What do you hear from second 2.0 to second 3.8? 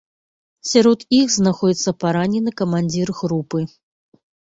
паранены камандзір групы.